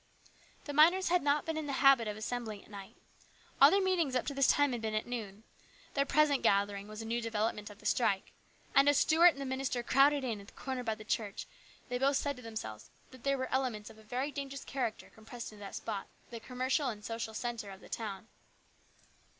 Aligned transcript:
The 0.65 0.73
miners 0.73 1.09
had 1.09 1.21
not 1.21 1.45
been 1.45 1.57
in 1.57 1.67
the 1.67 1.73
habit 1.73 2.07
of 2.07 2.17
assembling 2.17 2.63
at 2.65 2.71
night. 2.71 2.95
All 3.61 3.69
their 3.69 3.79
meetings 3.79 4.15
up 4.15 4.25
to 4.25 4.33
this 4.33 4.47
time 4.47 4.71
had 4.71 4.81
been 4.81 4.95
at 4.95 5.05
noon. 5.05 5.43
Their 5.93 6.07
present 6.07 6.41
gathering 6.41 6.87
was 6.87 7.03
a 7.03 7.05
new 7.05 7.21
development 7.21 7.69
of 7.69 7.77
the 7.77 7.85
strike; 7.85 8.31
and 8.73 8.89
as 8.89 8.97
Stuart 8.97 9.27
and 9.33 9.39
the 9.39 9.45
minister 9.45 9.83
crowded 9.83 10.23
in 10.23 10.41
at 10.41 10.47
the 10.47 10.53
corner 10.53 10.83
by 10.83 10.95
the 10.95 11.03
church 11.03 11.45
they 11.87 11.99
both 11.99 12.17
said 12.17 12.35
to 12.37 12.41
themselves 12.41 12.89
that 13.11 13.23
there 13.23 13.37
were 13.37 13.51
elements 13.53 13.91
of 13.91 13.99
a 13.99 14.03
very 14.03 14.31
dangerous, 14.31 14.65
character 14.65 15.11
compressed 15.13 15.51
into 15.53 15.59
that 15.59 15.75
spot, 15.75 16.07
the 16.31 16.39
commercial 16.39 16.89
and 16.89 17.05
social 17.05 17.35
centre 17.35 17.69
of 17.69 17.79
the 17.79 17.87
town. 17.87 18.27